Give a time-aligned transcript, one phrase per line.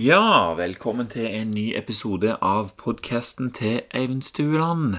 [0.00, 4.94] Ja, velkommen til en ny episode av podkasten til Eivind Stueland.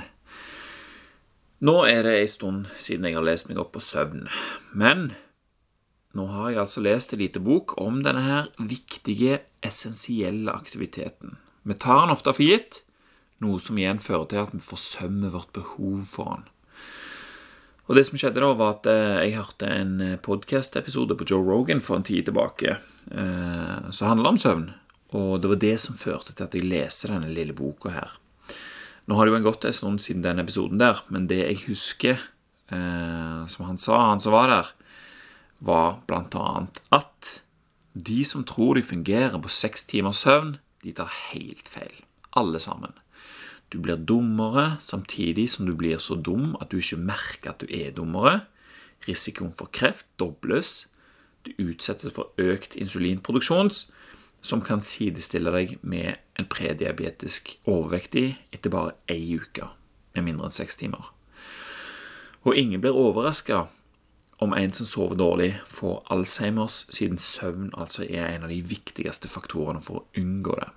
[1.57, 4.27] Nå er det en stund siden jeg har lest meg opp på søvn,
[4.77, 5.07] men
[6.13, 11.39] nå har jeg altså lest en lite bok om denne her viktige, essensielle aktiviteten.
[11.65, 12.83] Vi tar den ofte for gitt,
[13.41, 16.45] noe som igjen fører til at vi forsømmer vårt behov for den.
[17.89, 21.81] Og det som skjedde da, var at eh, jeg hørte en podkast-episode på Joe Rogan
[21.81, 24.69] for en tid tilbake eh, som handla om søvn.
[25.17, 28.13] Og det var det som førte til at jeg leser denne lille boka her.
[29.09, 32.17] Nå har det jo en en stund siden den episoden der, men det jeg husker,
[32.71, 34.71] eh, som han sa, han som var der,
[35.59, 37.41] var blant annet at
[37.93, 42.05] de som tror de fungerer på seks timers søvn, de tar helt feil.
[42.33, 42.93] Alle sammen.
[43.71, 47.67] Du blir dummere samtidig som du blir så dum at du ikke merker at du
[47.67, 48.45] er dummere.
[49.07, 50.87] Risikoen for kreft dobles.
[51.43, 53.89] Du utsettes for økt insulinproduksjons
[54.41, 59.69] som kan sidestille deg med en prediabetisk overvektig etter bare ei uke
[60.15, 61.11] med mindre enn seks timer.
[62.41, 63.67] Og ingen blir overraska
[64.41, 69.29] om en som sover dårlig, får Alzheimers, siden søvn altså er en av de viktigste
[69.29, 70.71] faktorene for å unngå det.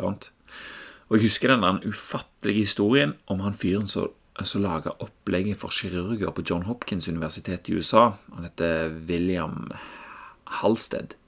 [0.00, 4.12] Og Jeg husker denne ufattelige historien om han fyren som,
[4.46, 8.12] som laga opplegget for kirurger på John Hopkins universitet i USA.
[8.36, 9.72] Han heter William
[10.62, 11.18] Halsted.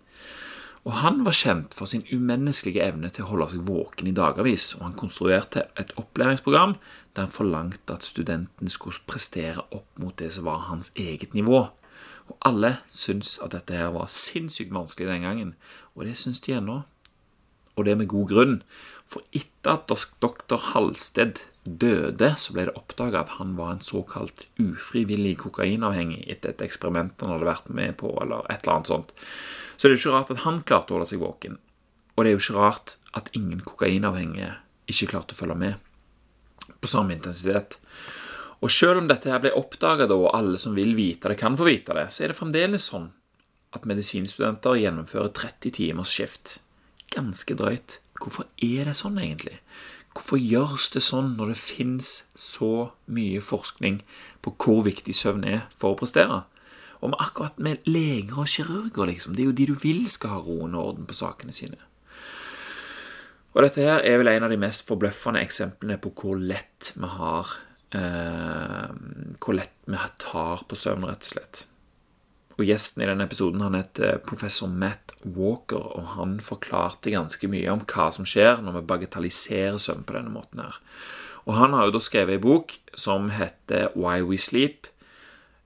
[0.82, 4.72] Og Han var kjent for sin umenneskelige evne til å holde seg våken i dagevis,
[4.74, 6.74] og han konstruerte et opplæringsprogram
[7.14, 11.68] der han forlangte at studenten skulle prestere opp mot det som var hans eget nivå.
[12.26, 15.54] Og Alle syntes at dette her var sinnssykt vanskelig den gangen,
[15.94, 16.80] og det syns de ennå.
[17.76, 18.58] Og det med god grunn,
[19.12, 24.48] for etter at doktor Halsted døde, så ble det oppdaga at han var en såkalt
[24.60, 29.14] ufrivillig kokainavhengig etter et eksperiment han hadde vært med på, eller et eller annet sånt.
[29.76, 31.60] Så det er jo ikke rart at han klarte å holde seg våken.
[32.16, 34.50] Og det er jo ikke rart at ingen kokainavhengige
[34.90, 35.88] ikke klarte å følge med
[36.82, 37.78] på samme intensitet.
[38.62, 41.66] Og selv om dette her ble oppdaga, og alle som vil vite det, kan få
[41.66, 43.08] vite det, så er det fremdeles sånn
[43.72, 46.58] at medisinstudenter gjennomfører 30 timers skift.
[47.14, 48.01] Ganske drøyt.
[48.22, 49.58] Hvorfor er det sånn, egentlig?
[50.12, 54.02] Hvorfor gjøres det sånn når det fins så mye forskning
[54.44, 56.42] på hvor viktig søvn er for å prestere?
[57.02, 59.34] Og med akkurat med leger og kirurger, liksom.
[59.34, 61.80] Det er jo de du vil skal ha roen og orden på sakene sine.
[63.52, 67.10] Og dette her er vel en av de mest forbløffende eksemplene på hvor lett vi
[67.18, 67.50] har
[67.92, 68.88] eh,
[69.42, 71.66] Hvor lett vi tar på søvn, rett og slett.
[72.58, 77.70] Og Gjesten i denne episoden han heter professor Matt Walker, og han forklarte ganske mye
[77.72, 80.60] om hva som skjer når vi bagatelliserer søvn på denne måten.
[80.60, 80.80] her.
[81.46, 84.86] Og Han har jo da skrevet ei bok som heter Why We Sleep,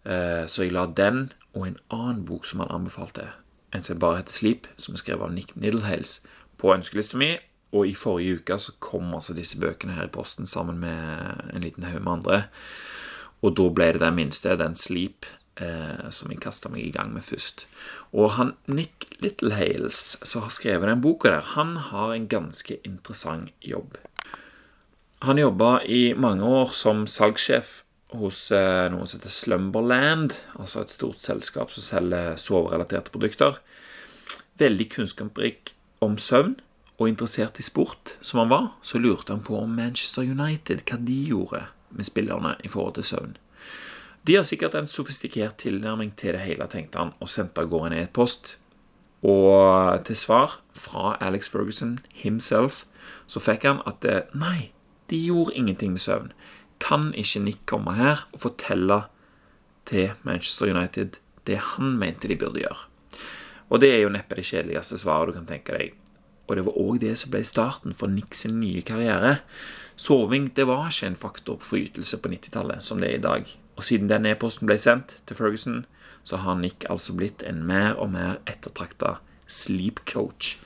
[0.07, 3.27] Eh, så jeg la den og en annen bok som han anbefalte,
[3.75, 6.21] en som bare heter Sleep, som er skrevet av Nick Niddlehales,
[6.61, 7.35] på ønskelista mi.
[7.75, 11.65] Og i forrige uke så kom altså disse bøkene her i posten sammen med en
[11.65, 12.45] liten haug med andre.
[13.43, 15.27] Og da ble det den minste, den Sleep,
[15.61, 17.67] eh, som jeg kasta meg i gang med først.
[18.12, 23.53] Og han Nick Littlehales, som har skrevet den boka der, han har en ganske interessant
[23.61, 23.97] jobb.
[25.25, 27.81] Han jobba i mange år som salgssjef
[28.16, 33.59] hos eh, noe som heter Slumberland, altså et stort selskap som selger soverelaterte produkter.
[34.61, 35.75] Veldig kunnskapsrik
[36.05, 36.59] om søvn,
[36.97, 40.97] og interessert i sport som han var, så lurte han på om Manchester United, hva
[40.97, 43.34] de gjorde med spillerne i forhold til søvn.
[44.27, 47.93] De har sikkert en sofistikert tilnærming til det hele, tenkte han, og sendte av gårde
[47.93, 48.57] en e-post.
[49.27, 52.85] Og til svar fra Alex Ferguson himself
[53.31, 54.73] så fikk han at det, nei,
[55.11, 56.33] de gjorde ingenting med søvn
[56.83, 59.03] kan ikke Nick komme her og fortelle
[59.89, 62.89] til Manchester United det han mente de burde gjøre.
[63.71, 65.95] Og det er jo neppe det kjedeligste svaret du kan tenke deg.
[66.47, 69.41] Og det var òg det som ble starten for Nick sin nye karriere.
[69.99, 73.55] Soving det var ikke en faktor på forytelse på 90-tallet som det er i dag.
[73.77, 75.85] Og siden den e-posten ble sendt til Ferguson,
[76.27, 80.57] så har Nick altså blitt en mer og mer ettertrakta sleep coach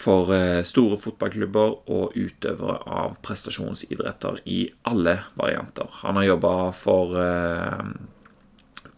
[0.00, 5.90] for eh, store fotballklubber og utøvere av prestasjonsidretter i alle varianter.
[6.04, 7.82] Han har jobba for eh,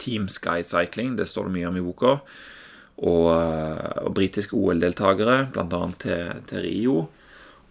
[0.03, 2.15] Team Sky Cycling, det står det mye om i boka,
[3.03, 5.83] og, eh, og britiske OL-deltakere, bl.a.
[6.05, 6.97] Til, til Rio.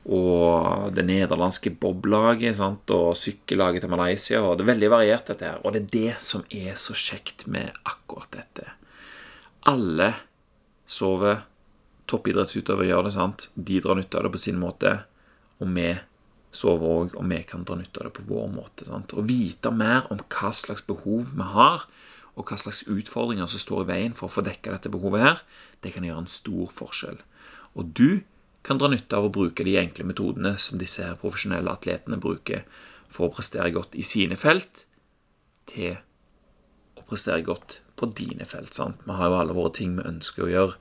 [0.09, 4.41] Og det nederlandske boblaget og sykkellaget til Malaysia.
[4.41, 5.59] og Det er veldig variert, dette her.
[5.63, 8.65] Og det er det som er så kjekt med akkurat dette.
[9.69, 10.13] Alle
[10.89, 11.43] sover
[12.09, 13.49] toppidrettsutøvere gjør det, sant.
[13.55, 15.03] De drar nytte av det på sin måte,
[15.61, 15.91] og vi
[16.51, 18.87] sover òg, og vi kan dra nytte av det på vår måte.
[18.89, 19.13] sant?
[19.13, 21.85] Å vite mer om hva slags behov vi har,
[22.35, 25.41] og hva slags utfordringer som står i veien for å få dekka dette behovet her,
[25.83, 27.19] det kan gjøre en stor forskjell.
[27.75, 28.23] Og du
[28.63, 32.65] kan dra nytte av å bruke de enkle metodene som disse her profesjonelle atletene bruker
[33.11, 34.85] for å prestere godt i sine felt,
[35.69, 35.97] til
[36.97, 38.73] å prestere godt på dine felt.
[38.77, 39.01] Sant?
[39.05, 40.77] Vi har jo alle våre ting vi ønsker å gjøre,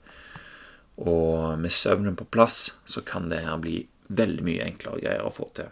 [1.00, 5.33] og med søvnen på plass så kan det her bli veldig mye enklere greier å
[5.33, 5.71] få til.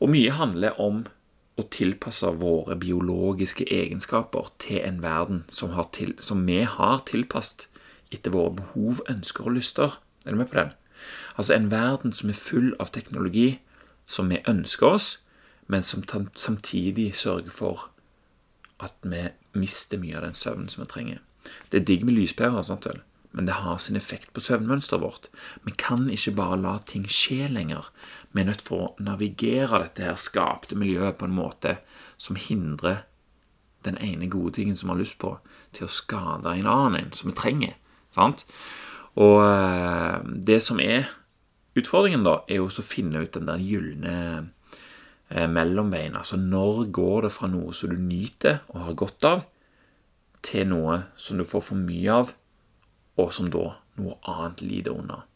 [0.00, 1.04] Og mye handler om
[1.60, 7.66] å tilpasse våre biologiske egenskaper til en verden som, til, som vi har tilpasset
[8.10, 9.98] etter våre behov, ønsker og lyster.
[10.24, 10.72] Er du med på den?
[11.40, 13.54] Altså en verden som er full av teknologi
[14.04, 15.06] som vi ønsker oss,
[15.72, 16.04] men som
[16.36, 17.86] samtidig sørger for
[18.84, 21.22] at vi mister mye av den søvnen som vi trenger.
[21.72, 23.00] Det er digg med lyspærer, sant vel?
[23.32, 25.28] men det har sin effekt på søvnmønsteret vårt.
[25.62, 27.86] Vi kan ikke bare la ting skje lenger.
[28.32, 31.76] Vi er nødt for å navigere dette her skapte miljøet på en måte
[32.18, 33.04] som hindrer
[33.86, 35.36] den ene gode tingen som vi har lyst på,
[35.72, 37.78] til å skade en annen, som vi trenger.
[38.12, 38.44] Sant?
[39.14, 40.18] Og eh,
[40.50, 41.08] det som er
[41.78, 44.16] utfordringen, da, er jo å finne ut den der gylne
[45.28, 46.18] eh, mellomveien.
[46.18, 49.48] Altså når går det fra noe som du nyter og har godt av,
[50.40, 52.30] til noe som du får for mye av,
[53.20, 55.26] og som da noe annet lider under.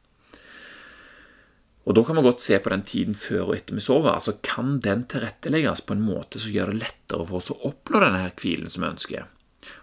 [1.85, 4.15] Og Da kan vi godt se på den tiden før og etter vi sover.
[4.15, 8.01] altså Kan den tilrettelegges på en måte som gjør det lettere for oss å oppnå
[8.01, 9.27] denne her hvilen som vi ønsker?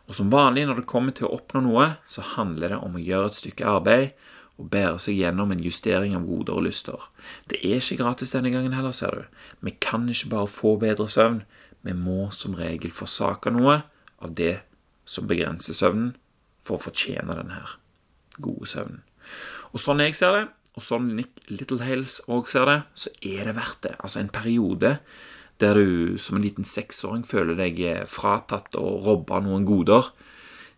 [0.10, 3.06] Og Som vanlig når det kommer til å oppnå noe, så handler det om å
[3.06, 4.12] gjøre et stykke arbeid
[4.62, 7.10] og bærer seg gjennom en justering av goder og lyster.
[7.50, 9.42] Det er ikke gratis denne gangen heller, ser du.
[9.66, 11.42] Vi kan ikke bare få bedre søvn,
[11.82, 13.80] vi må som regel forsake noe
[14.22, 14.60] av det
[15.10, 16.14] som begrenser søvnen,
[16.62, 17.78] for å fortjene den her
[18.38, 19.02] gode søvnen.
[19.74, 20.44] Og sånn jeg ser det,
[20.78, 23.96] og sånn Nick Littlehales òg ser det, så er det verdt det.
[24.00, 25.00] Altså en periode
[25.62, 30.12] der du som en liten seksåring føler deg fratatt og robba noen goder,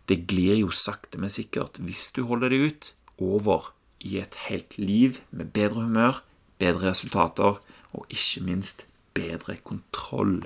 [0.08, 2.90] det glir jo sakte, men sikkert, hvis du holder det ut,
[3.22, 3.70] over
[4.04, 6.22] i et helt liv med bedre humør,
[6.60, 7.60] bedre resultater
[7.94, 8.84] og ikke minst
[9.16, 10.42] bedre kontroll.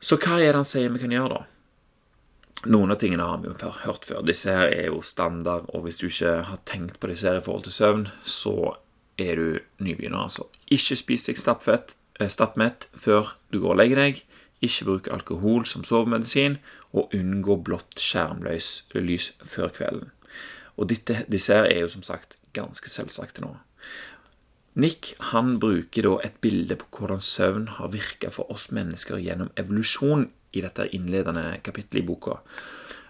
[0.00, 1.46] Så hva er det han sier vi kan gjøre, da?
[2.70, 4.24] Noen av tingene har vi jo hørt før.
[4.24, 7.44] Disse her er jo standard, og hvis du ikke har tenkt på disse her i
[7.44, 8.74] forhold til søvn, så
[9.20, 9.46] er du
[9.80, 10.44] nybegynner, altså.
[10.68, 11.40] Ikke spis deg
[12.20, 14.22] Eh, stappmett før du går og legger deg.
[14.60, 16.58] Ikke bruk alkohol som sovemedisin,
[16.92, 18.82] og unngå blått skjermlys
[19.46, 20.10] før kvelden.
[20.80, 23.52] Og dette, disse her er jo som sagt ganske selvsagte nå.
[24.80, 29.50] Nick han bruker da et bilde på hvordan søvn har virka for oss mennesker gjennom
[29.60, 32.38] evolusjon i dette innledende kapittelet i boka.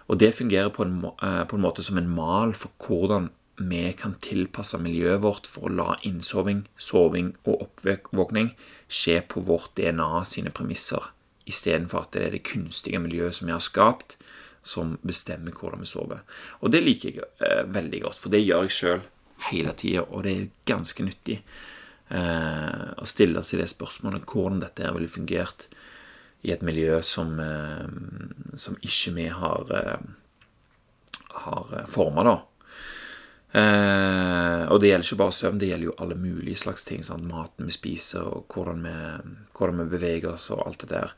[0.09, 3.93] Og Det fungerer på en, eh, på en måte som en mal for hvordan vi
[3.93, 8.55] kan tilpasse miljøet vårt for å la innsoving, soving og oppvåkning
[8.89, 11.11] skje på vårt DNA sine premisser,
[11.45, 14.17] istedenfor at det er det kunstige miljøet som vi har skapt,
[14.63, 16.21] som bestemmer hvordan vi sover.
[16.61, 19.05] Og det liker jeg eh, veldig godt, for det gjør jeg sjøl
[19.49, 24.85] hele tida, og det er ganske nyttig eh, å stille seg det spørsmålet hvordan dette
[24.85, 25.67] her ville fungert
[26.45, 29.99] i et miljø som, eh, som ikke vi har, eh,
[31.45, 32.37] har forma, da.
[33.51, 37.03] Eh, og det gjelder ikke bare søvn, det gjelder jo alle mulige slags ting.
[37.03, 37.27] Sant?
[37.27, 38.93] Maten vi spiser, og hvordan vi,
[39.57, 41.11] hvordan vi, beveger oss, og alt det der.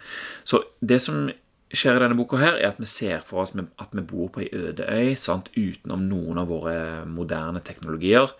[0.44, 1.30] Så det som
[1.78, 4.44] skjer i denne boka, her, er at vi ser for oss at vi bor på
[4.44, 5.50] ei øde øy sant?
[5.56, 8.34] utenom noen av våre moderne teknologier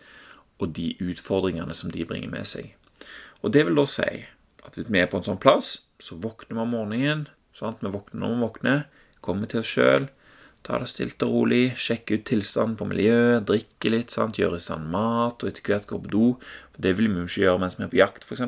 [0.62, 2.74] og de utfordringene som de bringer med seg.
[3.42, 4.26] Og det vil da si
[4.64, 7.26] at hvis vi er på en sånn plass, så våkner vi om morgenen.
[7.54, 7.82] Sant?
[7.84, 8.86] Vi våkner når vi våkner,
[9.22, 10.08] kommer til oss sjøl
[10.64, 14.40] tar det stilt og rolig, sjekker ut tilstanden på miljøet, drikker litt, sant?
[14.40, 16.28] gjør i stand mat, og etter hvert går på do.
[16.72, 18.46] For Det vil vi jo ikke gjøre mens vi er på jakt, f.eks.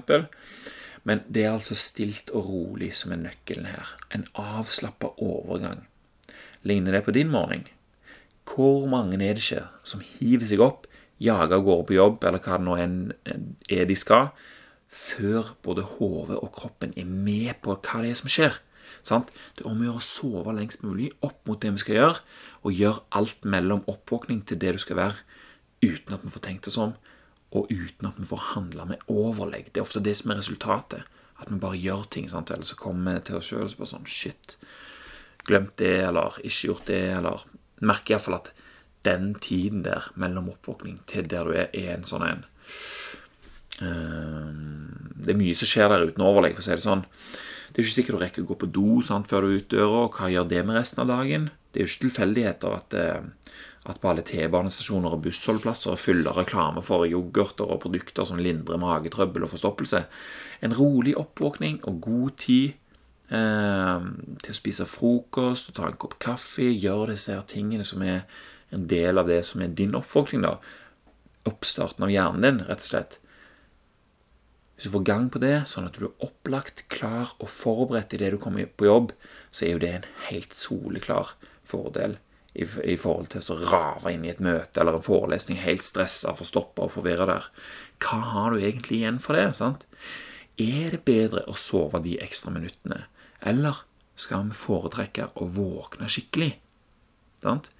[1.05, 3.93] Men det er altså stilt og rolig som er nøkkelen her.
[4.15, 5.85] En avslappa overgang.
[6.65, 7.67] Ligner det på din morgen?
[8.45, 10.89] Hvor mange er det ikke som hiver seg opp,
[11.21, 12.99] jager av gårde på jobb, eller hva det nå enn
[13.71, 14.31] er de skal,
[14.89, 18.57] før både hodet og kroppen er med på hva det er som skjer?
[19.05, 19.29] Sant?
[19.53, 22.21] Det er om å gjøre å sove lengst mulig opp mot det vi skal gjøre,
[22.65, 25.21] og gjøre alt mellom oppvåkning til det du skal være,
[25.85, 26.95] uten at vi får tenkt oss om,
[27.51, 29.69] og uten at vi får handla med overlegg.
[29.71, 31.05] Det er ofte det som er resultatet.
[31.39, 32.51] At vi bare gjør ting, sant?
[32.51, 34.57] eller så kommer vi til oss sjøl og bare sånn Shit.
[35.45, 37.43] Glemt det, eller ikke gjort det, eller
[37.85, 38.53] Merker iallfall at
[39.05, 42.45] den tiden der mellom oppvåkning til der du er, er en sånn en
[43.83, 44.47] uh,
[45.19, 47.03] Det er mye som skjer der uten overlegg, for å si det sånn.
[47.75, 49.75] Det er ikke sikkert du rekker å gå på do sant, før du er ute
[49.75, 51.49] døra, hva gjør det med resten av dagen?
[51.75, 53.55] Det er jo ikke tilfeldigheter at, eh,
[53.91, 58.79] at på alle T-banestasjoner og bussholdplasser er av reklame for yoghurter og produkter som lindrer
[58.79, 60.05] magetrøbbel og forstoppelse.
[60.63, 62.79] En rolig oppvåkning og god tid
[63.27, 64.07] eh,
[64.39, 68.23] til å spise frokost og ta en kopp kaffe, gjøre disse tingene som er
[68.71, 70.55] en del av det som er din oppvåkning, da,
[71.43, 73.19] oppstarten av hjernen din, rett og slett.
[74.75, 78.33] Hvis du får gang på det, sånn at du er opplagt, klar og forberedt idet
[78.33, 79.13] du kommer på jobb,
[79.51, 81.35] så er jo det en helt soleklar
[81.67, 82.17] fordel
[82.53, 86.35] i, i forhold til å rave inn i et møte eller en forelesning helt stressa,
[86.37, 87.49] forstoppa og forvirra der.
[88.03, 89.49] Hva har du egentlig igjen for det?
[89.59, 89.85] sant?
[90.61, 93.03] Er det bedre å sove de ekstra minuttene,
[93.43, 93.83] eller
[94.15, 96.53] skal vi foretrekke å våkne skikkelig?
[97.43, 97.73] Sant?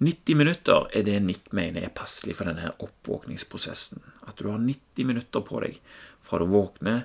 [0.00, 4.00] 90 minutter er det Nick mener er passelig for denne oppvåkningsprosessen.
[4.24, 5.76] At du har 90 minutter på deg
[6.24, 7.02] fra du våkner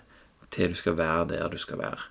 [0.54, 2.06] til du skal være der du skal være.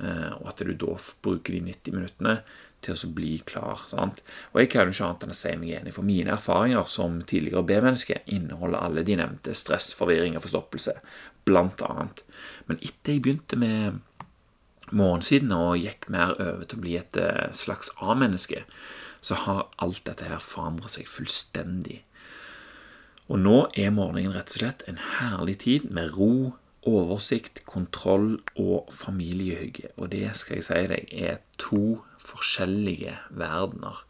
[0.00, 2.40] Eh, og at du da bruker de 90 minuttene
[2.80, 3.82] til å bli klar.
[3.90, 4.22] Sant?
[4.52, 7.20] Og Jeg kan jo ikke annet enn å si meg enig, for mine erfaringer som
[7.22, 10.96] tidligere B-menneske inneholder alle de nevnte stress, forvirring og forstoppelse,
[11.44, 12.24] blant annet.
[12.68, 14.00] Men etter jeg begynte med
[14.90, 18.64] morgensiden og gikk mer over til å bli et eh, slags A-menneske,
[19.20, 22.00] så har alt dette her forandret seg fullstendig.
[23.30, 26.56] Og nå er morgenen rett og slett en herlig tid med ro,
[26.88, 29.92] oversikt, kontroll og familiehygge.
[29.98, 34.04] Og det skal jeg si deg er to forskjellige verdener.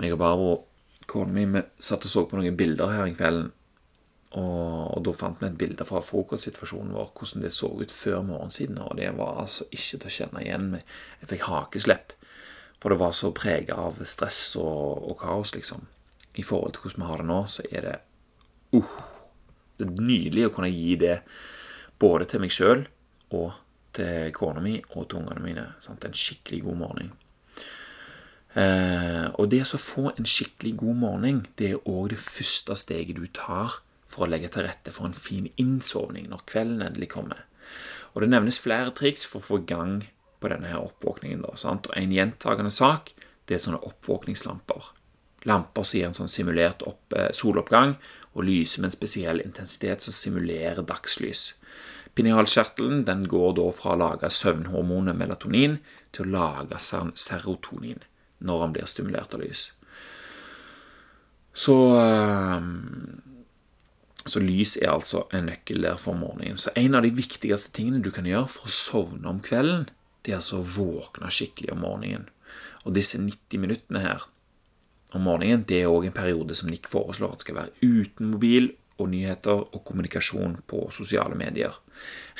[0.00, 0.52] Meg og Barbro,
[1.10, 3.50] kona mi, satt og så på noen bilder her i kvelden.
[4.30, 8.20] Og, og, da fant vi et bilde fra frokostsituasjonen vår, hvordan det så ut før
[8.28, 8.78] morgensiden.
[8.84, 10.68] Og det var altså ikke til å kjenne igjen.
[11.22, 12.14] Jeg fikk hakeslepp.
[12.80, 15.82] For det var så prega av stress og, og, kaos, liksom.
[16.38, 17.96] I forhold til hvordan vi har det nå, så er det
[18.78, 18.92] uh,
[19.76, 21.16] Det er nydelig å kunne gi det
[22.00, 22.86] både til meg sjøl
[23.36, 23.50] og
[23.96, 25.66] til kona mi og til ungene mine.
[25.82, 26.04] Sant?
[26.04, 27.12] En skikkelig god morgen.
[28.58, 33.20] Eh, og det å få en skikkelig god morgen, det er òg det første steget
[33.20, 33.78] du tar
[34.10, 37.44] for å legge til rette for en fin innsovning når kvelden endelig kommer.
[38.14, 40.00] Og det nevnes flere triks for å få gang
[40.42, 41.44] på denne her oppvåkningen.
[41.44, 41.86] Da, sant?
[41.86, 43.12] Og En gjentagende sak
[43.46, 44.90] det er sånne oppvåkningslamper.
[45.48, 47.96] Lamper som gir en sånn simulert opp, eh, soloppgang
[48.34, 51.54] og lyser med en spesiell intensitet som simulerer dagslys.
[52.20, 55.78] Pinealkjertelen den går da fra å lage søvnhormonet melatonin
[56.12, 58.04] til å lage serotonin
[58.44, 59.70] når han blir stimulert av lys.
[61.56, 62.68] Så eh,
[64.28, 66.58] så lys er altså en nøkkel der for morgenen.
[66.60, 69.88] Så en av de viktigste tingene du kan gjøre for å sovne om kvelden,
[70.22, 72.28] det er altså å våkne skikkelig om morgenen.
[72.84, 74.26] Og disse 90 minuttene her
[75.16, 78.70] om morgenen, det er òg en periode som Nick foreslår at skal være uten mobil
[79.00, 81.74] og nyheter og kommunikasjon på sosiale medier.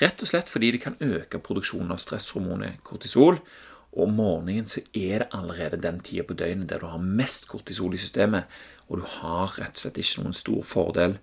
[0.00, 3.40] Rett og slett fordi det kan øke produksjonen av stresshormonet kortisol,
[3.90, 7.48] og om morgenen så er det allerede den tida på døgnet der du har mest
[7.50, 8.46] kortisol i systemet,
[8.88, 11.16] og du har rett og slett ikke noen stor fordel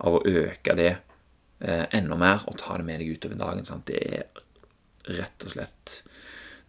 [0.00, 3.68] av å øke det eh, enda mer og ta det med deg utover dagen.
[3.68, 3.90] Sant?
[3.90, 6.00] Det er rett og slett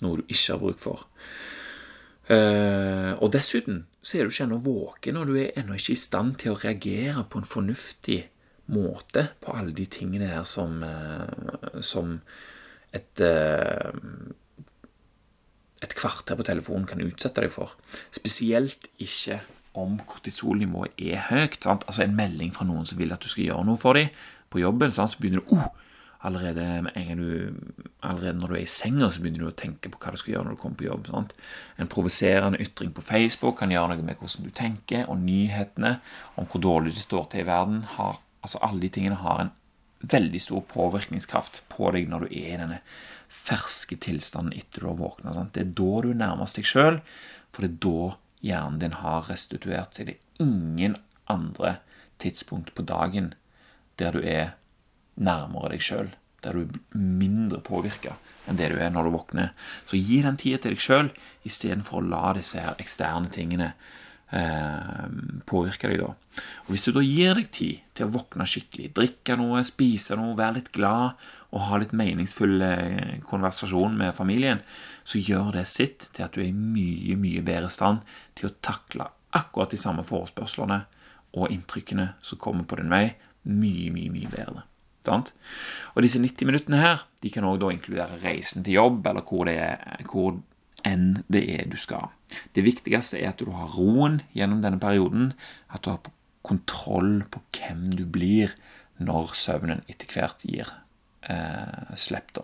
[0.04, 1.08] noe du ikke har bruk for.
[2.32, 6.00] Uh, og dessuten så er du ikke ennå våken, og du er ennå ikke i
[6.00, 8.22] stand til å reagere på en fornuftig
[8.72, 12.16] måte på alle de tingene her som, uh, som
[12.96, 13.92] et uh,
[15.82, 17.74] et kvarter på telefonen kan utsette deg for.
[18.14, 19.40] Spesielt ikke
[19.78, 21.58] om kortisolnivået er høyt.
[21.64, 21.88] Sant?
[21.88, 24.12] Altså En melding fra noen som vil at du skal gjøre noe for dem
[24.52, 25.14] på jobben, sant?
[25.14, 25.70] så begynner du oh,
[26.24, 27.54] Allerede, du,
[28.06, 30.36] allerede, når du er i senga, så begynner du å tenke på hva du skal
[30.36, 31.08] gjøre når du kommer på jobb.
[31.10, 31.34] Sant?
[31.82, 35.96] En provoserende ytring på Facebook kan gjøre noe med hvordan du tenker, og nyhetene
[36.38, 37.82] om hvor dårlig det står til i verden.
[37.96, 39.52] Har, altså Alle de tingene har en
[40.02, 42.80] veldig stor påvirkningskraft på deg når du er i denne
[43.32, 45.34] ferske tilstanden etter du har våkna.
[45.54, 47.02] Det er da du nærmest deg sjøl,
[47.50, 48.14] for det er da
[48.46, 50.10] hjernen din har restituert seg.
[50.10, 50.98] Det er ingen
[51.32, 51.80] andre
[52.22, 53.34] tidspunkt på dagen
[54.02, 54.58] der du er
[55.22, 56.12] nærmere deg sjøl,
[56.42, 58.18] der du er mindre påvirka
[58.50, 59.52] enn det du er når du våkner.
[59.86, 61.12] Så gi den tida til deg sjøl
[61.48, 63.74] istedenfor å la disse her eksterne tingene
[64.32, 65.06] eh,
[65.46, 66.02] påvirke deg.
[66.02, 66.42] da.
[66.66, 70.38] Og Hvis du da gir deg tid til å våkne skikkelig, drikke noe, spise noe,
[70.38, 71.20] være litt glad
[71.52, 74.64] og ha litt meningsfull eh, konversasjon med familien,
[75.04, 78.06] så gjør det sitt til at du er i mye, mye bedre stand
[78.38, 80.82] til å takle akkurat de samme forespørslene
[81.40, 83.06] og inntrykkene som kommer på din vei,
[83.48, 84.66] mye, mye, mye bedre.
[85.06, 85.34] Sant?
[85.96, 89.58] Og disse 90 minuttene her de kan også inkludere reisen til jobb, eller hvor, det
[89.62, 90.38] er, hvor
[90.88, 92.10] enn det er du skal.
[92.56, 95.34] Det viktigste er at du har roen gjennom denne perioden,
[95.70, 96.14] at du har
[96.46, 98.56] kontroll på hvem du blir
[99.02, 100.70] når søvnen etter hvert gir
[101.30, 102.42] eh, slipp.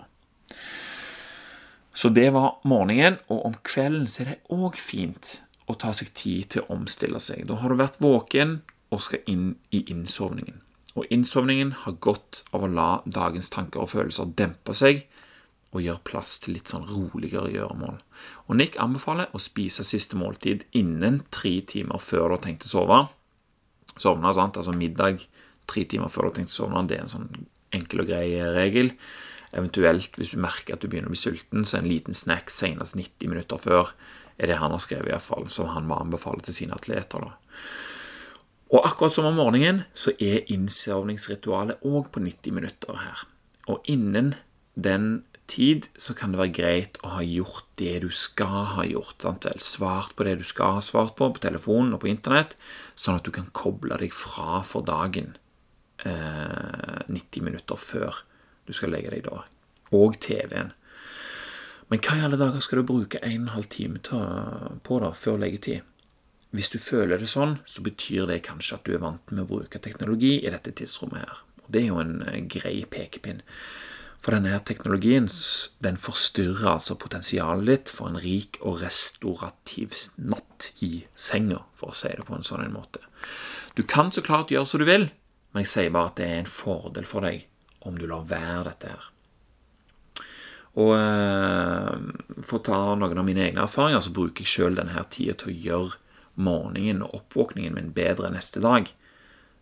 [1.98, 6.14] Så det var morgenen, og om kvelden så er det òg fint å ta seg
[6.18, 7.48] tid til å omstille seg.
[7.50, 8.60] Da har du vært våken
[8.94, 10.62] og skal inn i innsovningen
[10.98, 15.04] og innsovningen har godt av å la dagens tanker og følelser dempe seg
[15.76, 18.00] og gjøre plass til litt sånn roligere gjøremål.
[18.48, 22.72] Og Nick anbefaler å spise siste måltid innen tre timer før du har tenkt å
[22.72, 23.02] sove.
[23.98, 24.34] sovne.
[24.34, 24.58] Sant?
[24.58, 25.26] Altså middag
[25.68, 26.86] tre timer før du har tenkt å sovne.
[26.88, 27.30] Det er en sånn
[27.76, 28.94] enkel og grei regel.
[29.52, 32.98] Eventuelt, hvis du merker at du begynner å bli sulten, så en liten snack senest
[32.98, 33.94] 90 minutter før
[34.38, 37.24] er det han har skrevet, i hvert fall, som han må anbefale til sine atleter.
[37.26, 37.38] da.
[38.68, 43.24] Og akkurat som om morgenen så er innsovningsritualet òg på 90 minutter her.
[43.72, 44.34] Og innen
[44.76, 49.16] den tid så kan det være greit å ha gjort det du skal ha gjort.
[49.24, 49.60] Sant vel?
[49.64, 52.58] Svart på det du skal ha svart på på telefonen og på internett,
[53.00, 55.38] sånn at du kan koble deg fra for dagen
[56.04, 58.24] eh, 90 minutter før
[58.68, 59.46] du skal legge deg da.
[59.96, 60.74] Og TV-en.
[61.88, 64.02] Men hva i alle dager skal du bruke 1 12 time
[64.84, 65.88] på da, før leggetid?
[66.56, 69.50] Hvis du føler det sånn, så betyr det kanskje at du er vant med å
[69.50, 71.44] bruke teknologi i dette tidsrommet her.
[71.66, 73.44] Og det er jo en eh, grei pekepinn.
[74.24, 75.28] For denne her teknologien
[75.84, 81.98] den forstyrrer altså potensialet ditt for en rik og restaurativ natt i senga, for å
[81.98, 83.04] si det på en sånn måte.
[83.78, 85.10] Du kan så klart gjøre som du vil,
[85.54, 87.46] men jeg sier bare at det er en fordel for deg
[87.88, 89.06] om du lar være dette her.
[90.78, 91.94] Og eh,
[92.46, 95.54] For å ta noen av mine egne erfaringer, så bruker jeg sjøl denne tida til
[95.54, 96.04] å gjøre
[96.38, 98.90] morgenen og oppvåkningen min bedre neste dag.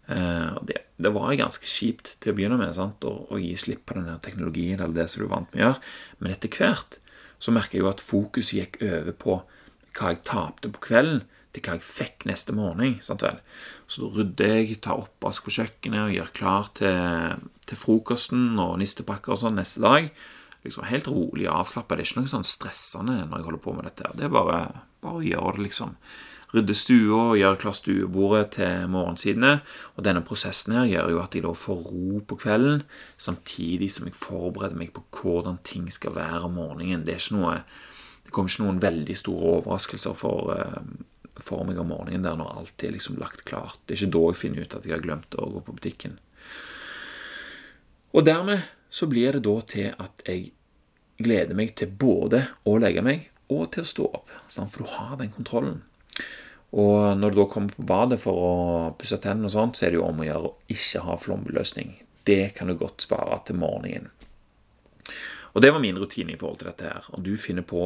[0.08, 3.06] Eh, det, det, var ganske kjipt til å begynne med sant?
[3.08, 5.66] Å, å gi slipp på denne teknologien eller det som du er vant med å
[5.70, 7.00] gjøre, men etter hvert
[7.42, 9.40] så merker jeg jo at fokuset gikk over på
[9.96, 11.24] hva jeg tapte på kvelden,
[11.56, 12.98] til hva jeg fikk neste morgen.
[13.04, 13.38] Sant vel?
[13.88, 19.36] Så rydder jeg, tar oppvask på kjøkkenet og gjør klar til, til frokosten og nistepakker
[19.36, 20.10] og sånn neste dag.
[20.66, 21.96] Liksom Helt rolig og avslappa.
[21.96, 24.12] Det er ikke noe sånn stressende når jeg holder på med dette.
[24.18, 24.60] Det er bare,
[25.06, 25.96] bare å gjøre det, liksom.
[26.56, 29.58] Rydde stua og gjøre klar stuebordet til morgensidene.
[29.96, 32.86] Og denne prosessen her gjør jo at jeg da får ro på kvelden,
[33.18, 37.04] samtidig som jeg forbereder meg på hvordan ting skal være om morgenen.
[37.08, 37.60] Det noe
[38.26, 42.58] det kommer ikke noen veldig store overraskelser for, eh, for meg om morgenen der når
[42.58, 43.78] alt er liksom lagt klart.
[43.86, 46.18] Det er ikke da jeg finner ut at jeg har glemt å gå på butikken.
[48.16, 50.54] Og dermed så blir det da til at jeg
[51.20, 54.32] gleder meg til både å legge meg og til å stå opp.
[54.50, 55.84] For du har den kontrollen.
[56.76, 58.54] Og når du da kommer på badet for å
[59.00, 61.94] pusse tennene, og sånt, så er det jo om å gjøre å ikke ha flombeløsning.
[62.28, 64.12] Det kan du godt spare til morgenen.
[65.56, 66.84] Og Det var min rutine i forhold til dette.
[66.84, 67.06] her.
[67.16, 67.80] Og Du finner på,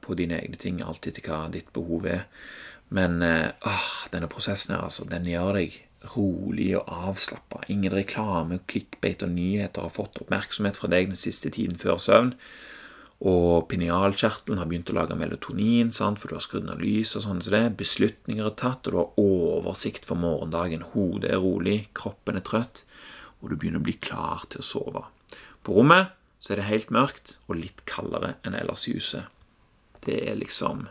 [0.00, 2.24] på dine egne ting alltid til hva ditt behov er.
[2.88, 3.52] Men øh,
[4.12, 5.76] denne prosessen her, altså, den gjør deg
[6.16, 7.62] rolig og avslappa.
[7.68, 12.34] Ingen reklame, klikkbeit og nyheter har fått oppmerksomhet fra deg den siste tiden før søvn.
[13.22, 16.18] Og pinealkjertelen har begynt å lage melatonin, sant?
[16.18, 17.42] for du har skrudd ned lys og sånn.
[17.44, 17.62] Så det.
[17.78, 20.82] Beslutninger er tatt, og du har oversikt for morgendagen.
[20.94, 22.82] Hodet er rolig, kroppen er trøtt,
[23.40, 25.04] og du begynner å bli klar til å sove.
[25.62, 29.30] På rommet så er det helt mørkt og litt kaldere enn ellers i huset.
[30.02, 30.88] Det er liksom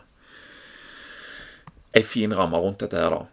[1.92, 3.26] ei fin ramme rundt dette her, da.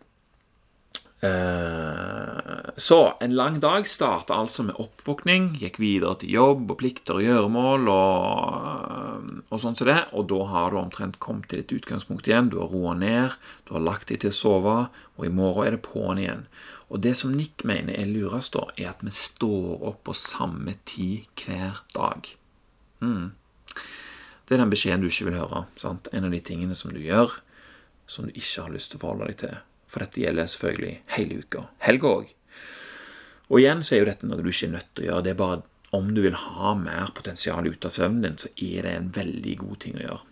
[1.21, 7.19] Eh, så en lang dag starta altså med oppvåkning, gikk videre til jobb og plikter
[7.19, 8.45] og gjøremål og,
[8.88, 12.49] eh, og sånn som det, og da har du omtrent kommet til ditt utgangspunkt igjen.
[12.49, 13.36] Du har roa ned,
[13.67, 14.77] du har lagt deg til å sove,
[15.17, 16.45] og i morgen er det på'n igjen.
[16.89, 20.77] Og det som Nick mener er lurest, da, er at vi står opp på samme
[20.86, 22.32] tid hver dag.
[23.01, 23.36] Mm.
[24.47, 25.65] Det er den beskjeden du ikke vil høre.
[25.75, 26.08] Sant?
[26.13, 27.41] En av de tingene som du gjør
[28.10, 29.58] som du ikke har lyst til å forholde deg til.
[29.89, 31.65] For dette gjelder selvfølgelig hele uka.
[31.86, 32.32] Helga òg.
[33.49, 35.25] Og igjen så er jo dette noe du ikke er nødt til å gjøre.
[35.25, 35.62] Det er bare
[35.97, 39.56] om du vil ha mer potensial ut av søvnen din, så er det en veldig
[39.63, 40.25] god ting å gjøre.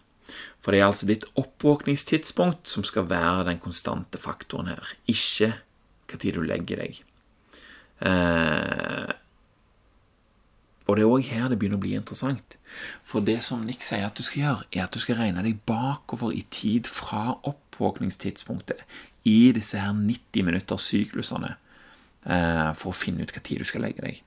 [0.61, 5.55] For det er altså ditt oppvåkningstidspunkt som skal være den konstante faktoren her, ikke
[6.07, 6.99] hva tid du legger deg.
[8.05, 9.15] Eh,
[10.87, 12.55] og det er òg her det begynner å bli interessant.
[13.03, 15.59] For det som Nick sier at du skal gjøre, er at du skal regne deg
[15.67, 18.83] bakover i tid fra oppvåkningstidspunktet
[19.27, 21.55] i disse her 90 minutters syklusene
[22.25, 24.23] eh, for å finne ut hva tid du skal legge deg.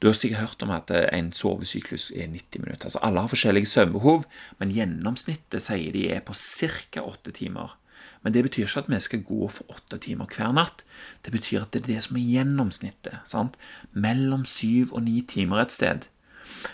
[0.00, 2.88] Du har sikkert hørt om at eh, en sovesyklus er 90 minutter.
[2.88, 4.26] Altså Alle har forskjellige søvnbehov,
[4.60, 7.04] men gjennomsnittet sier de er på ca.
[7.04, 7.76] 8 timer.
[8.24, 10.84] Men det betyr ikke at vi skal gå for 8 timer hver natt.
[11.24, 13.20] Det betyr at det er det som er gjennomsnittet.
[13.28, 13.58] Sant?
[13.92, 16.08] Mellom 7 og 9 timer et sted.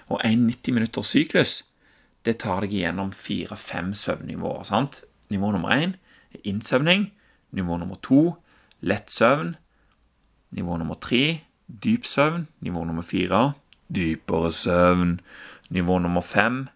[0.07, 1.61] Og en 90 minutters syklus
[2.29, 4.65] det tar deg gjennom fire-fem søvnnivåer.
[4.69, 5.05] sant?
[5.31, 5.95] Nivå nummer én
[6.35, 7.11] er innsøvning.
[7.57, 8.37] Nivå nummer to
[8.81, 9.55] lett søvn.
[10.57, 12.47] Nivå nummer tre dyp søvn.
[12.61, 13.53] Nivå nummer fire
[13.91, 15.19] dypere søvn.
[15.71, 16.67] Nivå nummer fem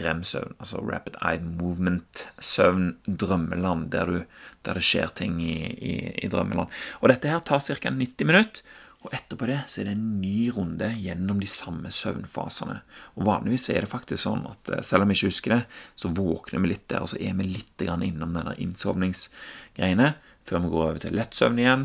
[0.00, 4.22] rem-søvn, altså rapid eye movement-søvn, drømmeland, der, du,
[4.64, 6.72] der, det skjer ting i, i, i, drømmeland.
[7.00, 7.90] Og Dette her tar ca.
[7.90, 8.62] 90 minutter,
[9.02, 12.76] og etterpå det så er det en ny runde gjennom de samme søvnfasene.
[13.18, 15.62] Og Vanligvis er det faktisk sånn at eh, selv om vi ikke husker det,
[15.98, 20.12] så våkner vi litt der, og så er vi litt innom denne innsovningsgreiene
[20.46, 21.84] før vi går over til lett søvn igjen,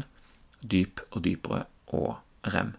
[0.62, 1.66] dyp og dypere
[1.98, 2.74] og rem.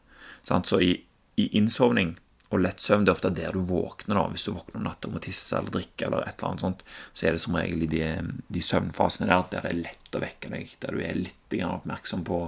[0.47, 0.95] Så i,
[1.39, 2.17] innsovning
[2.49, 4.17] og lett søvn det er ofte der du våkner.
[4.17, 6.65] da, Hvis du våkner om natta og må tisse eller drikke, eller et eller annet
[6.65, 8.05] sånt, så er det som regel i de,
[8.49, 12.25] de søvnfasene der der det er lett å vekke deg, der du er litt oppmerksom
[12.27, 12.41] på,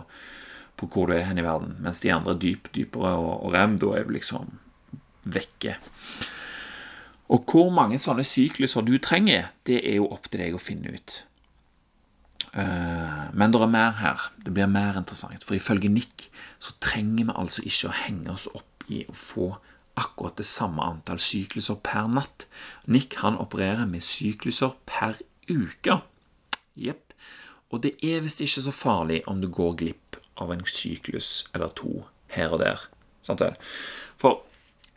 [0.81, 1.77] på, hvor du er hen i verden.
[1.85, 4.51] Mens de andre dyp, dypere og, og rem, da er du liksom
[5.29, 5.77] vekke.
[7.31, 10.97] Og hvor mange sånne sykluser du trenger, det er jo opp til deg å finne
[10.97, 11.21] ut.
[12.53, 14.31] Eh, men det er mer her.
[14.43, 15.45] Det blir mer interessant.
[15.47, 19.53] For ifølge Nick så trenger vi altså ikke å henge oss opp i å få
[20.01, 22.49] akkurat det samme antall sykluser per natt.
[22.90, 26.01] Nick han opererer med sykluser per uke.
[26.75, 27.14] Jepp.
[27.71, 30.10] Og det er visst ikke så farlig om du går glipp
[30.40, 32.87] av en syklus eller to her og der.
[33.26, 33.57] Sant vel?
[34.20, 34.42] For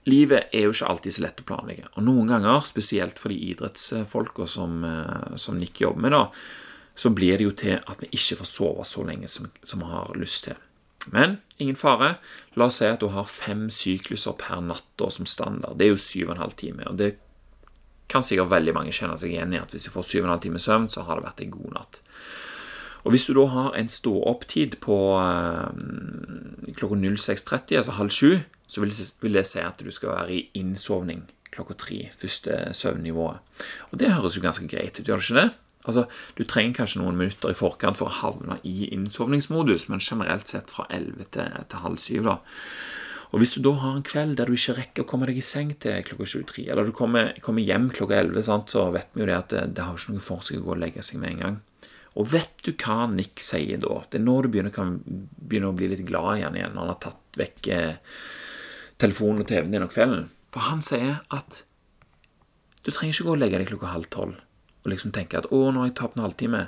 [0.10, 1.88] livet er jo ikke alltid så lett å planlegge.
[1.96, 6.28] Og noen ganger, spesielt for de idrettsfolka som, eh, som Nick jobber med, da,
[6.96, 10.14] så blir det jo til at vi ikke får sove så lenge som, vi har
[10.16, 10.56] lyst til.
[11.12, 12.18] Men ingen fare.
[12.56, 15.78] La oss si at du har fem sykluser per natt da, som standard.
[15.78, 16.86] Det er jo syv og en halv time.
[16.88, 17.16] Og det
[18.08, 20.36] kan sikkert veldig mange kjenne seg igjen i at hvis du får syv og en
[20.36, 22.02] halv time søvn, så har det vært en god natt.
[23.04, 28.38] Og hvis du da har en stå-opp-tid på eh, klokka 06.30, altså halv sju,
[28.68, 33.44] så vil det, si at du skal være i innsovning klokka tre, første søvnnivået.
[33.92, 35.50] Og det høres jo ganske greit ut, gjør det ikke det?
[35.84, 36.06] Altså,
[36.38, 40.72] Du trenger kanskje noen minutter i forkant for å havne i innsovningsmodus, men generelt sett
[40.72, 42.24] fra 11 til, til halv syv.
[42.24, 42.38] da.
[43.34, 45.46] Og Hvis du da har en kveld der du ikke rekker å komme deg i
[45.46, 49.26] seng til klokka 23, eller du kommer, kommer hjem klokka 11, sant, så vet vi
[49.26, 51.20] jo det at det, det har ikke noe for seg å gå og legge seg
[51.20, 51.62] med en gang.
[52.20, 54.00] Og vet du hva Nick sier da?
[54.10, 56.94] Det er nå du begynner, kan begynne å bli litt glad igjen, igjen når han
[56.94, 58.18] har tatt vekk eh,
[59.02, 60.28] telefonen og TV-en din om kvelden.
[60.54, 61.64] For han sier at
[62.84, 64.40] du trenger ikke gå og legge deg klokka halv tolv
[64.84, 66.68] og liksom tenke at 'Å, nå har jeg tapt en halvtime'.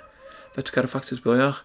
[0.56, 1.58] Vet du hva du faktisk bør gjøre?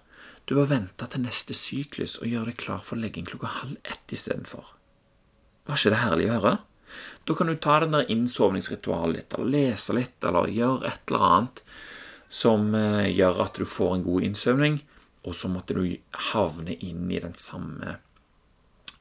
[0.47, 4.11] Du bør vente til neste syklus og gjøre deg klar for legging klokka halv ett
[4.11, 4.75] istedenfor.
[5.67, 6.55] Var ikke det herlig å høre?
[7.25, 11.27] Da kan du ta den der innsovningsritualet litt, eller lese litt, eller gjøre et eller
[11.29, 11.63] annet
[12.31, 14.79] som eh, gjør at du får en god innsøvning,
[15.27, 15.85] og så måtte du
[16.31, 17.99] havne inn i den samme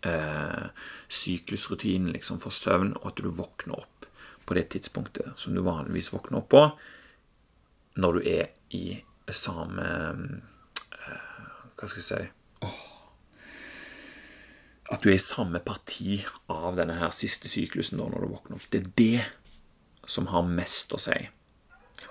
[0.02, 0.65] eh,
[1.08, 4.10] syklusrutinen liksom, for søvn, og at du våkner opp
[4.50, 6.63] på det tidspunktet som du vanligvis våkner opp på
[8.02, 8.98] når du er i
[9.30, 11.42] samme eh,
[11.78, 12.22] Hva skal jeg si
[12.65, 12.80] oh.
[14.89, 16.18] At du er i samme parti
[16.50, 18.65] av denne her siste syklusen da, når du våkner opp.
[18.74, 21.18] Det er det som har mest å si.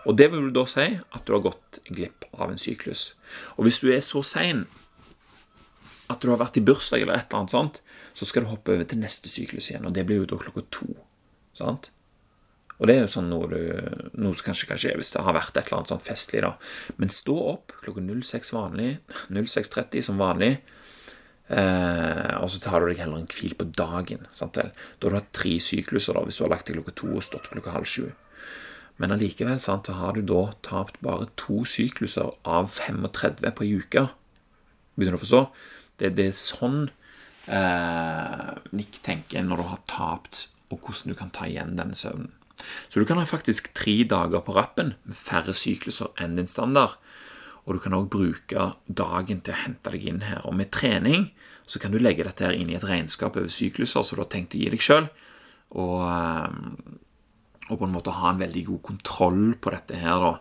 [0.08, 3.12] Og det vil da si at du har gått glipp av en syklus.
[3.58, 4.64] Og hvis du er så sein
[6.08, 7.82] at du har vært i bursdag eller et eller annet sånt,
[8.16, 10.64] så skal du hoppe over til neste syklus igjen, og det blir jo da klokka
[10.72, 10.88] to.
[11.58, 11.90] Sant?
[12.78, 13.60] Og det er jo sånn noe, du,
[14.22, 16.42] noe som kanskje kan skje hvis det har vært et eller annet sånn festlig.
[16.46, 16.54] da.
[16.96, 18.92] Men stå opp klokka 06 vanlig,
[19.34, 20.52] 06.30 som vanlig,
[21.50, 24.24] eh, og så tar du deg heller en hvil på dagen.
[24.32, 24.70] sant vel?
[24.96, 27.26] Da har du hatt tre sykluser da, hvis du har lagt deg klokka to og
[27.26, 28.06] stått klokka halv sju.
[28.98, 34.08] Men allikevel så har du da tapt bare to sykluser av 35 på ei uke.
[34.98, 35.42] Begynner du å forstå?
[35.98, 36.88] Det, det er sånn
[37.46, 42.34] eh, Nick tenker når du har tapt, og hvordan du kan ta igjen denne søvnen.
[42.90, 46.98] Så du kan ha faktisk tre dager på rappen med færre sykluser enn din standard.
[47.66, 50.42] Og du kan òg bruke dagen til å hente deg inn her.
[50.48, 51.28] Og med trening
[51.68, 54.32] så kan du legge dette her inn i et regnskap over sykluser som du har
[54.32, 55.11] tenkt å gi deg sjøl.
[55.76, 56.98] Og, eh,
[57.68, 60.35] og, på en måte ha en veldig god kontroll på dette her, da.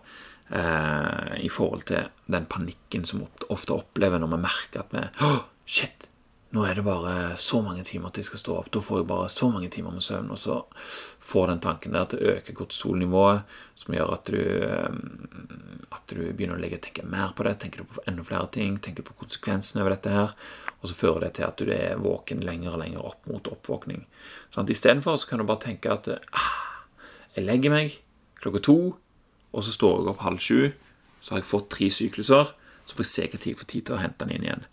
[0.48, 5.02] Eh, I forhold til den panikken som vi ofte opplever når vi merker at vi
[5.28, 6.08] oh, Shit!
[6.56, 8.70] Nå er det bare så mange timer til jeg skal stå opp.
[8.72, 10.30] Da får jeg bare så mange timer med søvn.
[10.32, 10.62] Og så
[11.28, 16.22] får den tanken der til å øke kortisolnivået, som gjør at du, eh, at du
[16.32, 17.58] begynner å legge, tenke mer på det.
[17.60, 20.32] Tenker på enda flere ting, tenker på konsekvensene over dette her.
[20.80, 24.08] Og så fører det til at du er våken lenger og lenger opp mot oppvåkning.
[24.56, 26.77] Sånn, Istedenfor kan du bare tenke at ah,
[27.38, 28.00] jeg legger meg
[28.42, 28.80] klokka to,
[29.54, 30.72] og så står jeg opp halv sju.
[31.22, 32.50] Så har jeg fått tre sykluser.
[32.88, 34.66] Så får jeg se tid jeg får tid til å hente den inn igjen.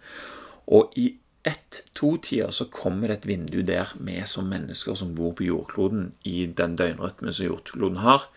[0.73, 1.07] Og i
[1.45, 6.47] ett-to-tider så kommer det et vindu der vi som mennesker som bor på jordkloden, i
[6.47, 8.29] den døgnrytmen som jordkloden har,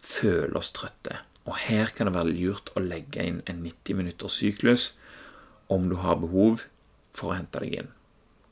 [0.00, 1.22] føler oss trøtte.
[1.48, 4.90] Og her kan det være lurt å legge inn en 90 minutters syklus
[5.72, 6.66] om du har behov
[7.16, 7.90] for å hente deg inn.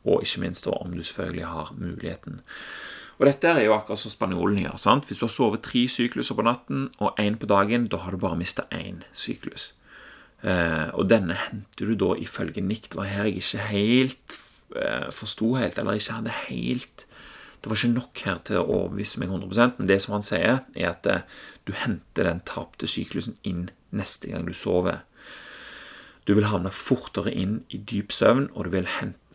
[0.08, 2.40] Og ikke minst da, om du selvfølgelig har muligheten.
[3.18, 4.76] Og Dette er jo akkurat som spanjolene gjør.
[4.78, 5.06] sant?
[5.06, 8.18] Hvis du har sovet tre sykluser på natten og én på dagen, da har du
[8.18, 9.74] bare mista én syklus.
[10.38, 12.90] Uh, og denne henter du da ifølge Nick.
[12.90, 14.38] Det var her jeg ikke helt
[14.76, 17.06] uh, forsto helt, eller ikke hadde helt
[17.58, 20.60] Det var ikke nok her til å overbevise meg 100 men det som han sier,
[20.78, 21.26] er at uh,
[21.66, 25.02] du henter den tapte syklusen inn neste gang du sover.
[26.28, 28.88] Du vil havne fortere inn i dyp søvn, og du vil,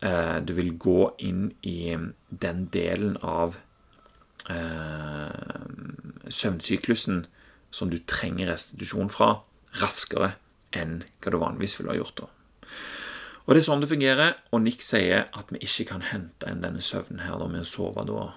[0.06, 1.98] eh, du vil gå inn i
[2.30, 3.73] den delen av eh,
[6.34, 7.26] søvnsyklusen
[7.74, 9.42] som du trenger restitusjon fra,
[9.82, 10.34] raskere
[10.76, 12.24] enn hva du vanligvis ville ha gjort.
[12.24, 12.28] da.
[13.44, 16.64] Og Det er sånn det fungerer, og Nick sier at vi ikke kan hente inn
[16.64, 18.30] denne søvnen her da med å sove da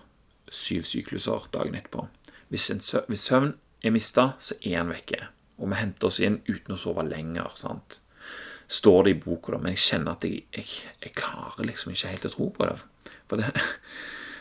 [0.50, 2.08] syv sykluser dagen etterpå.
[2.50, 5.28] Hvis, søvn, hvis søvn er mista, så er den vekke.
[5.60, 7.54] Og vi henter oss inn uten å sove lenger.
[7.54, 8.00] sant?
[8.66, 10.66] Står det i boka, da, men jeg kjenner at jeg, jeg,
[11.04, 12.76] jeg klarer liksom ikke helt å tro på det.
[13.30, 13.52] For det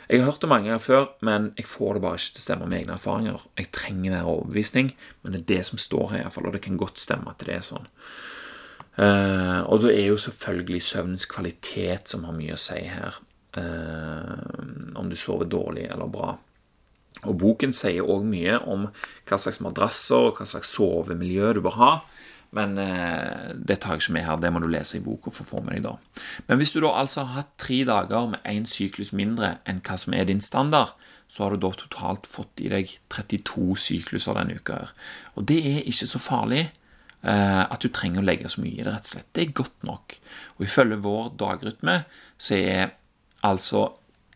[0.10, 2.46] jeg har hørt det mange ganger før, men jeg får det bare ikke til å
[2.46, 3.46] stemme med egne erfaringer.
[3.58, 4.91] Jeg trenger mer overbevisning,
[5.24, 7.56] men det er det som står her, iallfall, og det kan godt stemme at det
[7.56, 7.88] er sånn.
[8.96, 13.18] Uh, og det er jo selvfølgelig søvnens kvalitet som har mye å si her.
[13.56, 16.36] Uh, om du sover dårlig eller bra.
[17.26, 18.88] Og boken sier òg mye om
[19.26, 21.91] hva slags madrasser og hva slags sovemiljø du bør ha.
[22.55, 24.39] Men eh, det tar jeg ikke med her.
[24.41, 25.88] Det må du lese i boka for å få med deg.
[25.88, 26.23] da.
[26.47, 29.97] Men hvis du da altså har hatt tre dager med én syklus mindre enn hva
[29.99, 30.95] som er din standard,
[31.27, 34.79] så har du da totalt fått i deg 32 sykluser denne uka.
[34.84, 34.95] her.
[35.36, 36.67] Og det er ikke så farlig.
[37.25, 39.29] Eh, at du trenger å legge så mye i det, rett og slett.
[39.34, 40.17] Det er godt nok.
[40.58, 42.03] Og ifølge vår dagrytme
[42.38, 42.91] så er
[43.45, 43.88] altså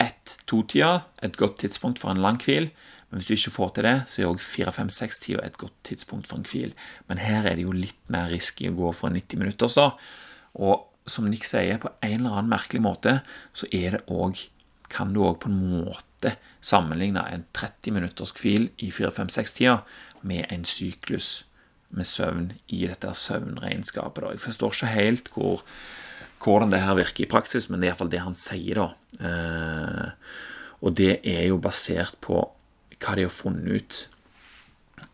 [0.01, 2.71] ett-to-tida et godt tidspunkt for en lang hvil.
[3.09, 6.37] Men hvis du ikke får til det, så er òg fire-fem-seks-tida et godt tidspunkt for
[6.37, 6.75] en hvil.
[7.09, 9.89] Men her er det jo litt mer risky å gå for 90 minutter, så.
[10.61, 13.19] Og som Nick sier, på en eller annen merkelig måte,
[13.53, 14.37] så er det òg
[14.89, 19.79] kan du òg på en måte sammenligne en 30 minutters hvil i 4-5-6-tida
[20.27, 21.43] med en syklus
[21.95, 24.23] med søvn i dette søvnregnskapet.
[24.23, 24.33] Da.
[24.35, 25.63] Jeg forstår ikke helt hvor,
[26.43, 28.89] hvordan det her virker i praksis, men det er iallfall det han sier, da.
[29.29, 30.09] Eh,
[30.85, 32.43] og det er jo basert på
[32.99, 33.99] hva de har funnet ut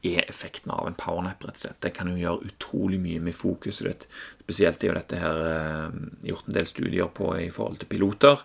[0.06, 1.44] er effekten av en powernap.
[1.44, 1.82] rett og slett.
[1.82, 4.08] Det kan jo gjøre utrolig mye med fokuset ditt.
[4.42, 5.98] Spesielt er jo dette her eh,
[6.30, 8.44] gjort en del studier på i forhold til piloter,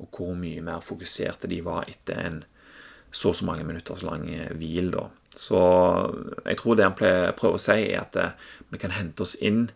[0.00, 2.42] og hvor mye mer fokuserte de var etter en
[3.12, 4.24] så og så mange minutters lang
[4.56, 4.90] hvil.
[4.92, 5.08] da.
[5.36, 5.58] Så
[6.44, 8.36] jeg tror det han prøver å si, er at eh,
[8.72, 9.70] vi kan hente oss inn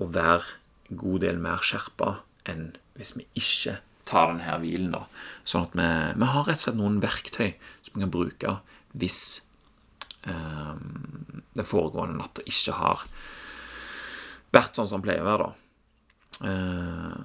[0.00, 0.58] og være
[0.90, 3.78] en god del mer skjerpa enn hvis vi ikke
[4.10, 4.90] tar denne hvilen.
[4.94, 5.04] da.
[5.46, 7.52] Sånn at vi, vi, har rett og slett noen verktøy
[7.96, 8.56] kan bruke
[8.98, 9.20] hvis
[10.26, 10.74] eh,
[11.54, 13.04] den foregående natta ikke har
[14.54, 15.48] vært sånn som den pleier å være.
[15.48, 15.52] da.
[16.50, 17.18] Eh,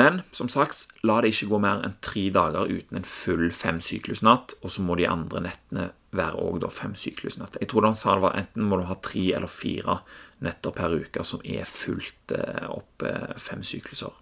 [0.00, 4.60] men som sagt, la det ikke gå mer enn tre dager uten en full femsyklusnatt,
[4.62, 7.58] og så må de andre nettene være òg fem syklusnatt.
[7.60, 10.00] Jeg tror han sa det var enten må du ha tre eller fire
[10.42, 13.04] netter per uke som er fullt eh, opp
[13.38, 14.14] fem sykluser.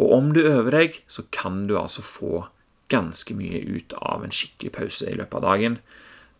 [0.00, 2.46] Og om du øver deg, så kan du altså få
[2.92, 5.78] ganske mye ut av en skikkelig pause i løpet av dagen,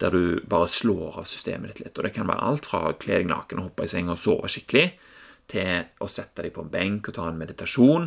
[0.03, 1.97] der du bare slår av systemet ditt litt.
[1.97, 4.21] Og det kan være alt fra å kle deg naken og hoppe i seng og
[4.21, 4.93] sove skikkelig,
[5.53, 8.07] til å sette deg på en benk og ta en meditasjon,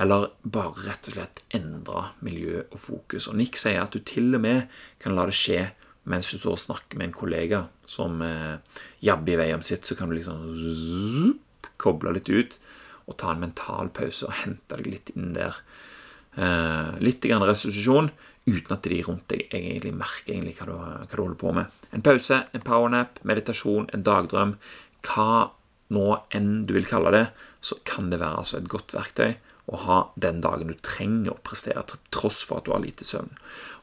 [0.00, 3.28] eller bare rett og slett endre miljø og fokus.
[3.30, 4.68] Og Nick sier at du til og med
[5.02, 5.64] kan la det skje
[6.10, 8.60] mens du står og snakker med en kollega som eh,
[9.04, 12.58] jabber i vei om sitt, så kan du liksom zzz, koble litt ut
[13.08, 15.56] og ta en mental pause og hente deg litt inn der.
[16.34, 18.10] Eh, litt restitusjon
[18.44, 21.78] uten at de rundt deg egentlig merker egentlig hva, du, hva du holder på med.
[21.94, 24.56] En pause, en powernap, meditasjon, en dagdrøm.
[25.06, 25.54] Hva
[25.94, 27.24] nå enn du vil kalle det,
[27.64, 29.36] så kan det være altså et godt verktøy
[29.72, 33.06] å ha den dagen du trenger å prestere, til tross for at du har lite
[33.08, 33.30] søvn.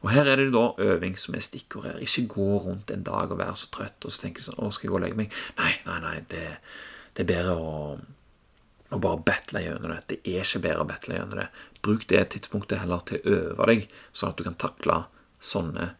[0.04, 1.98] Og Her er det da øving som er stikkord her.
[2.04, 4.86] Ikke gå rundt en dag og være så trøtt og så tenke sånn 'Å, skal
[4.86, 6.16] jeg gå og legge meg?' Nei, nei, nei.
[6.30, 6.46] Det,
[7.14, 7.98] det er bedre å,
[8.92, 10.00] å bare battle gjennom det.
[10.10, 11.48] Det er ikke bedre å battle gjennom det.
[11.84, 14.98] Bruk det tidspunktet heller til å øve deg, sånn at du kan takle
[15.42, 15.92] sånne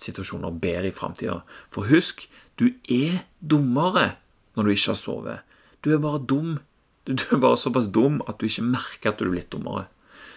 [0.00, 1.40] situasjoner bedre i framtida.
[1.72, 2.26] For husk,
[2.58, 4.14] du er dummere
[4.54, 5.58] når du ikke har sovet.
[5.84, 6.56] Du er bare dum.
[7.04, 9.86] Du er bare såpass dum at du ikke merker at du er litt dummere.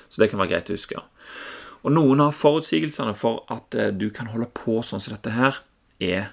[0.09, 1.03] Så det kan være greit å huske.
[1.85, 5.61] Og noen av forutsigelsene for at eh, du kan holde på sånn som dette her,
[6.03, 6.31] er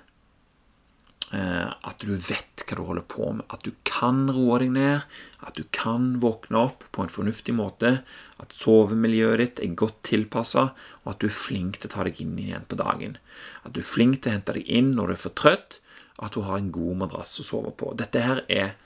[1.35, 3.44] at du vet hva du holder på med.
[3.53, 5.05] At du kan roe deg ned,
[5.44, 7.97] at du kan våkne opp på en fornuftig måte,
[8.40, 10.68] at sovemiljøet ditt er godt tilpassa,
[11.05, 13.18] og at du er flink til å ta deg inn igjen på dagen.
[13.64, 15.81] At du er flink til å hente deg inn når du er for trøtt,
[16.23, 17.94] at du har en god madrass å sove på.
[17.99, 18.77] Dette her er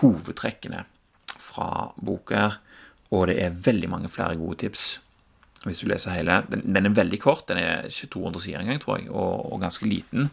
[0.00, 0.84] hovedtrekkene
[1.32, 2.60] fra boka, her,
[3.12, 4.94] og det er veldig mange flere gode tips
[5.64, 6.40] hvis du leser hele.
[6.50, 9.60] Den, den er veldig kort, den er ikke 200 sider engang, tror jeg, og, og,
[9.62, 10.30] ganske liten.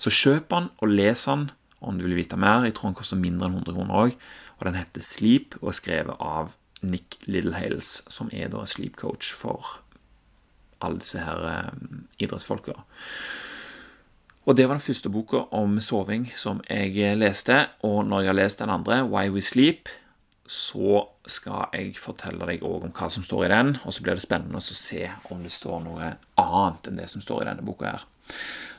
[0.00, 2.64] Så kjøp den og les den om du vil vite mer.
[2.64, 4.16] Jeg tror den koster mindre enn 100 kroner òg.
[4.58, 9.32] Og den heter Sleep og er skrevet av Nick Littlehales, som er da sleep coach
[9.36, 9.78] for
[10.80, 11.70] alle disse her eh,
[12.24, 12.78] idrettsfolka.
[14.48, 17.66] Og det var den første boka om soving som jeg leste.
[17.84, 19.92] Og når jeg har lest den andre, Why We Sleep,
[20.50, 23.68] så skal jeg fortelle deg òg om hva som står i den.
[23.86, 26.08] Og så blir det spennende å se om det står noe
[26.42, 28.06] annet enn det som står i denne boka her.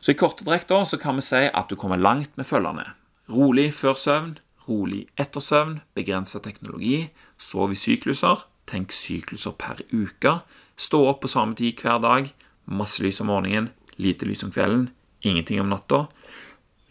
[0.03, 2.89] Så i korte trekk da, så kan vi si at du kommer langt med følgende.
[3.31, 4.35] Rolig før søvn,
[4.67, 7.07] rolig etter søvn, begrensa teknologi,
[7.39, 10.41] sov i sykluser, tenk sykluser per uke,
[10.75, 12.31] stå opp på samme tid hver dag,
[12.67, 14.89] masse lys om morgenen, lite lys om kvelden,
[15.23, 16.07] ingenting om natta,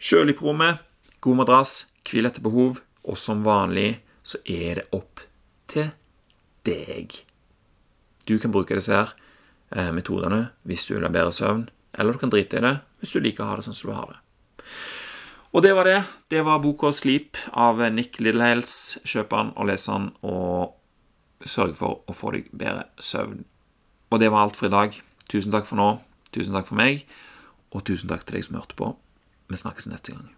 [0.01, 0.81] kjølig på rommet,
[1.21, 5.23] god madrass, hvil etter behov, og som vanlig så er det opp
[5.71, 5.91] til
[6.67, 7.21] deg.
[8.27, 9.13] Du kan bruke disse her
[9.73, 13.15] eh, metodene hvis du vil ha bedre søvn, eller du kan drite i det hvis
[13.15, 14.19] du liker å ha det sånn som du har det.
[15.51, 16.03] Og det var det.
[16.31, 18.99] Det var boka 'Sleep' av Nick Littlehales.
[19.03, 20.77] Kjøp den og les den, og
[21.43, 23.43] sørg for å få deg bedre søvn.
[24.11, 24.95] Og det var alt for i dag.
[25.27, 25.99] Tusen takk for nå.
[26.31, 27.03] Tusen takk for meg,
[27.75, 28.95] og tusen takk til deg som hørte på.
[29.51, 30.29] Vi snakkes neste gang.